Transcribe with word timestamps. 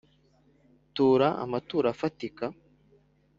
tura 0.95 1.27
amaturo 1.43 1.85
afatika 1.93 2.45